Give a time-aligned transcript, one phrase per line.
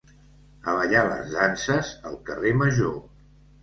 [0.71, 2.95] A ballar les danses, al carrer Major.